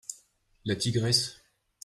[0.65, 1.43] La tigresse.